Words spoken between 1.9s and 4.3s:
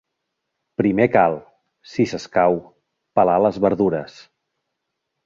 si s'escau, pelar les verdures.